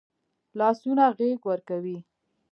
لاسونه 0.57 1.05
غېږ 1.17 1.39
ورکوي 1.49 1.97